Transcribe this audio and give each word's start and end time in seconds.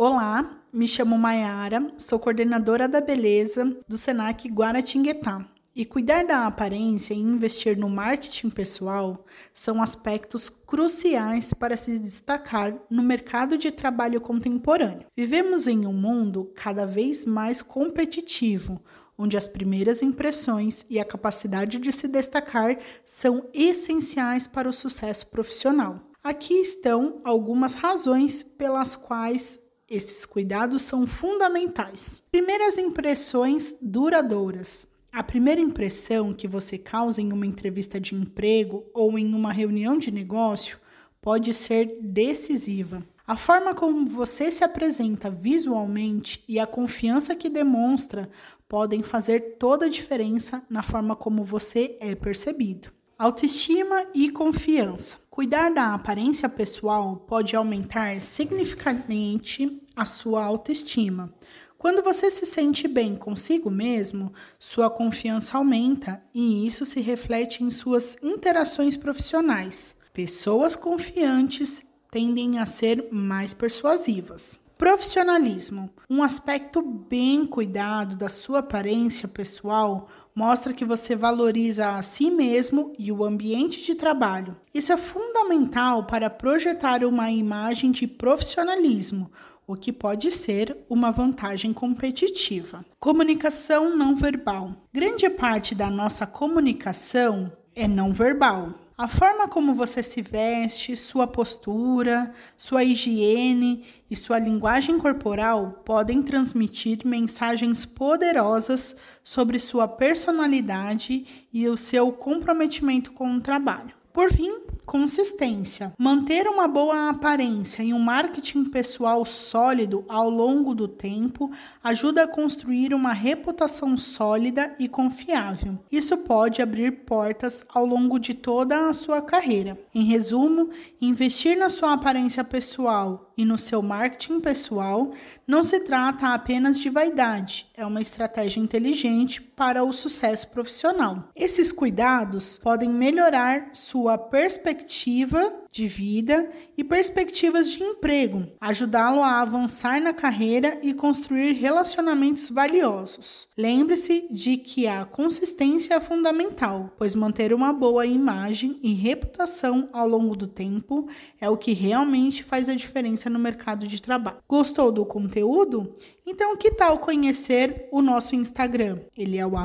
Olá, 0.00 0.62
me 0.72 0.86
chamo 0.86 1.18
Maiara, 1.18 1.92
sou 1.96 2.20
coordenadora 2.20 2.86
da 2.86 3.00
beleza 3.00 3.76
do 3.88 3.98
Senac 3.98 4.48
Guaratinguetá. 4.48 5.44
E 5.74 5.84
cuidar 5.84 6.24
da 6.24 6.46
aparência 6.46 7.14
e 7.14 7.18
investir 7.18 7.76
no 7.76 7.88
marketing 7.88 8.48
pessoal 8.48 9.26
são 9.52 9.82
aspectos 9.82 10.48
cruciais 10.48 11.52
para 11.52 11.76
se 11.76 11.98
destacar 11.98 12.78
no 12.88 13.02
mercado 13.02 13.58
de 13.58 13.72
trabalho 13.72 14.20
contemporâneo. 14.20 15.08
Vivemos 15.16 15.66
em 15.66 15.84
um 15.84 15.92
mundo 15.92 16.52
cada 16.54 16.86
vez 16.86 17.24
mais 17.24 17.60
competitivo, 17.60 18.80
onde 19.18 19.36
as 19.36 19.48
primeiras 19.48 20.00
impressões 20.00 20.86
e 20.88 21.00
a 21.00 21.04
capacidade 21.04 21.76
de 21.76 21.90
se 21.90 22.06
destacar 22.06 22.78
são 23.04 23.48
essenciais 23.52 24.46
para 24.46 24.68
o 24.68 24.72
sucesso 24.72 25.26
profissional. 25.26 25.98
Aqui 26.22 26.54
estão 26.54 27.20
algumas 27.24 27.74
razões 27.74 28.44
pelas 28.44 28.94
quais 28.94 29.66
esses 29.88 30.26
cuidados 30.26 30.82
são 30.82 31.06
fundamentais. 31.06 32.22
Primeiras 32.30 32.76
impressões 32.76 33.76
duradouras. 33.80 34.86
A 35.10 35.22
primeira 35.22 35.60
impressão 35.60 36.34
que 36.34 36.46
você 36.46 36.76
causa 36.76 37.20
em 37.20 37.32
uma 37.32 37.46
entrevista 37.46 37.98
de 37.98 38.14
emprego 38.14 38.84
ou 38.92 39.18
em 39.18 39.32
uma 39.32 39.52
reunião 39.52 39.98
de 39.98 40.10
negócio 40.10 40.78
pode 41.20 41.54
ser 41.54 41.98
decisiva. 42.00 43.02
A 43.26 43.36
forma 43.36 43.74
como 43.74 44.06
você 44.06 44.50
se 44.50 44.64
apresenta 44.64 45.30
visualmente 45.30 46.42
e 46.46 46.58
a 46.58 46.66
confiança 46.66 47.34
que 47.34 47.48
demonstra 47.48 48.30
podem 48.68 49.02
fazer 49.02 49.56
toda 49.58 49.86
a 49.86 49.90
diferença 49.90 50.62
na 50.68 50.82
forma 50.82 51.16
como 51.16 51.42
você 51.42 51.96
é 52.00 52.14
percebido. 52.14 52.90
Autoestima 53.18 54.06
e 54.14 54.30
confiança. 54.30 55.18
Cuidar 55.28 55.74
da 55.74 55.92
aparência 55.92 56.48
pessoal 56.48 57.16
pode 57.16 57.56
aumentar 57.56 58.20
significativamente 58.20 59.82
a 59.96 60.04
sua 60.04 60.44
autoestima. 60.44 61.34
Quando 61.76 62.00
você 62.00 62.30
se 62.30 62.46
sente 62.46 62.86
bem 62.86 63.16
consigo 63.16 63.72
mesmo, 63.72 64.32
sua 64.56 64.88
confiança 64.88 65.58
aumenta 65.58 66.22
e 66.32 66.64
isso 66.64 66.86
se 66.86 67.00
reflete 67.00 67.64
em 67.64 67.70
suas 67.70 68.16
interações 68.22 68.96
profissionais. 68.96 69.96
Pessoas 70.12 70.76
confiantes 70.76 71.82
tendem 72.12 72.60
a 72.60 72.66
ser 72.66 73.08
mais 73.10 73.52
persuasivas. 73.52 74.60
Profissionalismo. 74.78 75.90
Um 76.08 76.22
aspecto 76.22 76.80
bem 76.80 77.44
cuidado 77.44 78.14
da 78.14 78.28
sua 78.28 78.60
aparência 78.60 79.26
pessoal 79.26 80.08
mostra 80.32 80.72
que 80.72 80.84
você 80.84 81.16
valoriza 81.16 81.96
a 81.96 82.02
si 82.04 82.30
mesmo 82.30 82.92
e 82.96 83.10
o 83.10 83.24
ambiente 83.24 83.82
de 83.82 83.96
trabalho. 83.96 84.56
Isso 84.72 84.92
é 84.92 84.96
fundamental 84.96 86.04
para 86.04 86.30
projetar 86.30 87.02
uma 87.02 87.28
imagem 87.28 87.90
de 87.90 88.06
profissionalismo, 88.06 89.32
o 89.66 89.74
que 89.74 89.92
pode 89.92 90.30
ser 90.30 90.76
uma 90.88 91.10
vantagem 91.10 91.72
competitiva. 91.72 92.84
Comunicação 93.00 93.96
não 93.96 94.14
verbal. 94.14 94.86
Grande 94.92 95.28
parte 95.28 95.74
da 95.74 95.90
nossa 95.90 96.24
comunicação 96.24 97.50
é 97.74 97.88
não 97.88 98.12
verbal. 98.12 98.74
A 99.00 99.06
forma 99.06 99.46
como 99.46 99.74
você 99.74 100.02
se 100.02 100.20
veste, 100.20 100.96
sua 100.96 101.24
postura, 101.24 102.34
sua 102.56 102.82
higiene 102.82 103.84
e 104.10 104.16
sua 104.16 104.40
linguagem 104.40 104.98
corporal 104.98 105.84
podem 105.84 106.20
transmitir 106.20 107.06
mensagens 107.06 107.86
poderosas 107.86 108.96
sobre 109.22 109.56
sua 109.60 109.86
personalidade 109.86 111.46
e 111.52 111.68
o 111.68 111.76
seu 111.76 112.10
comprometimento 112.10 113.12
com 113.12 113.36
o 113.36 113.40
trabalho. 113.40 113.94
Por 114.12 114.32
fim, 114.32 114.52
consistência. 114.88 115.92
Manter 115.98 116.48
uma 116.48 116.66
boa 116.66 117.10
aparência 117.10 117.82
e 117.82 117.92
um 117.92 117.98
marketing 117.98 118.64
pessoal 118.64 119.22
sólido 119.26 120.02
ao 120.08 120.30
longo 120.30 120.74
do 120.74 120.88
tempo 120.88 121.50
ajuda 121.84 122.22
a 122.22 122.26
construir 122.26 122.94
uma 122.94 123.12
reputação 123.12 123.98
sólida 123.98 124.74
e 124.78 124.88
confiável. 124.88 125.78
Isso 125.92 126.16
pode 126.16 126.62
abrir 126.62 127.04
portas 127.04 127.62
ao 127.68 127.84
longo 127.84 128.18
de 128.18 128.32
toda 128.32 128.88
a 128.88 128.92
sua 128.94 129.20
carreira. 129.20 129.78
Em 129.94 130.04
resumo, 130.04 130.70
investir 131.02 131.54
na 131.58 131.68
sua 131.68 131.92
aparência 131.92 132.42
pessoal 132.42 133.30
e 133.36 133.44
no 133.44 133.58
seu 133.58 133.82
marketing 133.82 134.40
pessoal 134.40 135.12
não 135.46 135.62
se 135.62 135.80
trata 135.80 136.28
apenas 136.34 136.80
de 136.80 136.90
vaidade, 136.90 137.66
é 137.76 137.86
uma 137.86 138.00
estratégia 138.02 138.58
inteligente 138.58 139.40
para 139.40 139.84
o 139.84 139.92
sucesso 139.92 140.50
profissional. 140.50 141.28
Esses 141.36 141.70
cuidados 141.70 142.58
podem 142.58 142.88
melhorar 142.88 143.70
sua 143.72 144.18
perspectiva 144.18 144.77
perspectiva 144.78 145.52
de 145.78 145.86
vida 145.86 146.50
e 146.76 146.82
perspectivas 146.82 147.70
de 147.70 147.80
emprego, 147.80 148.44
ajudá-lo 148.60 149.22
a 149.22 149.40
avançar 149.40 150.00
na 150.00 150.12
carreira 150.12 150.76
e 150.82 150.92
construir 150.92 151.52
relacionamentos 151.52 152.50
valiosos. 152.50 153.46
Lembre-se 153.56 154.26
de 154.28 154.56
que 154.56 154.88
a 154.88 155.04
consistência 155.04 155.94
é 155.94 156.00
fundamental, 156.00 156.92
pois 156.98 157.14
manter 157.14 157.52
uma 157.52 157.72
boa 157.72 158.04
imagem 158.04 158.76
e 158.82 158.92
reputação 158.92 159.88
ao 159.92 160.08
longo 160.08 160.34
do 160.34 160.48
tempo 160.48 161.08
é 161.40 161.48
o 161.48 161.56
que 161.56 161.72
realmente 161.72 162.42
faz 162.42 162.68
a 162.68 162.74
diferença 162.74 163.30
no 163.30 163.38
mercado 163.38 163.86
de 163.86 164.02
trabalho. 164.02 164.38
Gostou 164.48 164.90
do 164.90 165.06
conteúdo? 165.06 165.94
Então, 166.26 166.56
que 166.56 166.72
tal 166.72 166.98
conhecer 166.98 167.88
o 167.90 168.02
nosso 168.02 168.34
Instagram? 168.34 168.98
Ele 169.16 169.38
é 169.38 169.46
o 169.46 169.56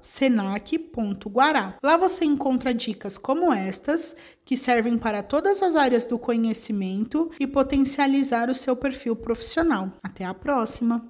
senac.guará. 0.00 1.76
Lá 1.82 1.96
você 1.96 2.24
encontra 2.24 2.72
dicas 2.72 3.18
como 3.18 3.52
estas, 3.52 4.16
que 4.46 4.56
servem 4.56 4.96
para 4.96 5.22
todas 5.22 5.60
as 5.60 5.76
áreas 5.76 6.06
do 6.06 6.18
conhecimento 6.18 7.30
e 7.38 7.46
potencializar 7.46 8.48
o 8.48 8.54
seu 8.54 8.76
perfil 8.76 9.16
profissional. 9.16 9.92
Até 10.02 10.24
a 10.24 10.32
próxima! 10.32 11.06